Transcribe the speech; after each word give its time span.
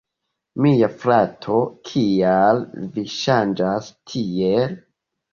Mia 0.65 0.87
frato, 1.01 1.57
kial 1.89 2.61
vi 2.95 3.03
ŝanĝas 3.17 3.91
tiel? 4.13 4.73